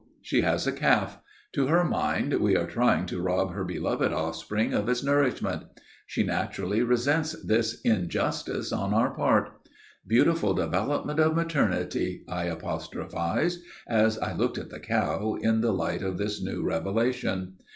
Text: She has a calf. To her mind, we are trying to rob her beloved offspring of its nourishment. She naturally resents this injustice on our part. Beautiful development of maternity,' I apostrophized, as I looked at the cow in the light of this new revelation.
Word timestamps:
She 0.23 0.41
has 0.41 0.65
a 0.65 0.71
calf. 0.71 1.19
To 1.53 1.67
her 1.67 1.83
mind, 1.83 2.33
we 2.39 2.57
are 2.57 2.65
trying 2.65 3.05
to 3.05 3.21
rob 3.21 3.53
her 3.53 3.63
beloved 3.63 4.11
offspring 4.11 4.73
of 4.73 4.89
its 4.89 5.03
nourishment. 5.03 5.65
She 6.07 6.23
naturally 6.23 6.81
resents 6.81 7.33
this 7.43 7.79
injustice 7.81 8.71
on 8.71 8.95
our 8.95 9.13
part. 9.13 9.51
Beautiful 10.07 10.55
development 10.55 11.19
of 11.19 11.35
maternity,' 11.35 12.23
I 12.27 12.45
apostrophized, 12.45 13.59
as 13.87 14.17
I 14.17 14.33
looked 14.33 14.57
at 14.57 14.71
the 14.71 14.79
cow 14.79 15.37
in 15.39 15.61
the 15.61 15.71
light 15.71 16.01
of 16.01 16.17
this 16.17 16.41
new 16.41 16.63
revelation. 16.63 17.57